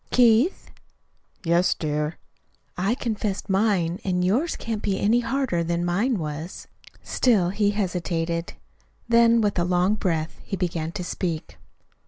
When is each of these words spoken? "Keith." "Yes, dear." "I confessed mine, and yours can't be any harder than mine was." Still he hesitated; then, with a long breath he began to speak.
"Keith." 0.09 0.71
"Yes, 1.43 1.75
dear." 1.75 2.17
"I 2.75 2.95
confessed 2.95 3.51
mine, 3.51 3.99
and 4.03 4.25
yours 4.25 4.55
can't 4.55 4.81
be 4.81 4.99
any 4.99 5.19
harder 5.19 5.63
than 5.63 5.85
mine 5.85 6.17
was." 6.17 6.67
Still 7.03 7.49
he 7.49 7.69
hesitated; 7.69 8.53
then, 9.07 9.41
with 9.41 9.59
a 9.59 9.63
long 9.63 9.93
breath 9.93 10.39
he 10.43 10.55
began 10.57 10.91
to 10.93 11.03
speak. 11.03 11.57